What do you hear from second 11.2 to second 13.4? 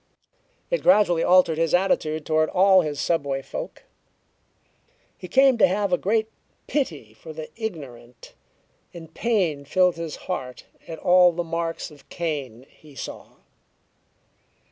the marks of Cain he saw.